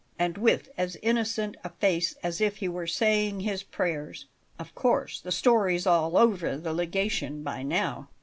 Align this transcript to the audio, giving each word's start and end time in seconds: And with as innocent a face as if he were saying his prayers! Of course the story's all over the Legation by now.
And 0.17 0.35
with 0.35 0.69
as 0.79 0.97
innocent 1.03 1.57
a 1.63 1.69
face 1.69 2.15
as 2.23 2.41
if 2.41 2.57
he 2.57 2.67
were 2.67 2.87
saying 2.87 3.41
his 3.41 3.61
prayers! 3.61 4.25
Of 4.57 4.73
course 4.73 5.19
the 5.19 5.31
story's 5.31 5.85
all 5.85 6.17
over 6.17 6.57
the 6.57 6.73
Legation 6.73 7.43
by 7.43 7.61
now. 7.61 8.09